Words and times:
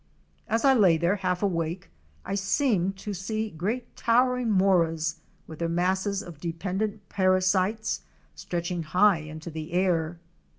As 0.47 0.65
I 0.65 0.73
lay 0.73 0.97
there 0.97 1.17
half 1.17 1.43
awake, 1.43 1.91
I 2.25 2.33
seemed 2.33 2.97
to 2.97 3.13
see 3.13 3.51
great 3.51 3.95
towering 3.95 4.49
moras, 4.49 5.17
with 5.45 5.59
their 5.59 5.69
masses 5.69 6.23
of 6.23 6.39
dependent 6.39 7.07
para 7.07 7.39
sites, 7.43 8.01
stretching 8.33 8.81
high 8.81 9.19
into 9.19 9.51
the 9.51 9.73
air. 9.73 10.17